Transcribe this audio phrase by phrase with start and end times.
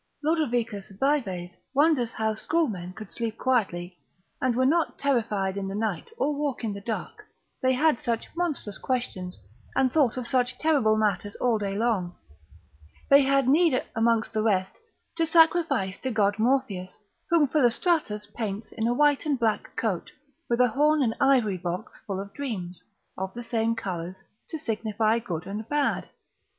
[0.23, 0.39] Lod.
[0.49, 3.99] Vives wonders how schoolmen could sleep quietly,
[4.41, 7.23] and were not terrified in the night, or walk in the dark,
[7.61, 9.39] they had such monstrous questions,
[9.75, 12.15] and thought of such terrible matters all day long.
[13.11, 14.79] They had need, amongst the rest,
[15.17, 16.97] to sacrifice to god Morpheus,
[17.29, 20.09] whom Philostratus paints in a white and black coat,
[20.49, 22.83] with a horn and ivory box full of dreams,
[23.19, 26.09] of the same colours, to signify good and bad.